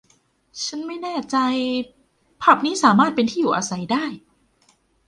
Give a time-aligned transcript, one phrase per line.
[0.63, 1.37] ฉันไม่แน่ใจ
[2.41, 4.05] ผับนี้สามารถเป็นที่อยู่อาศัยได้